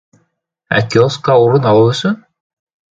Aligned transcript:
Ә 0.77 0.79
киоскка 0.95 1.37
урын 1.45 1.71
алыу 1.75 1.95
өсөн? 1.95 2.21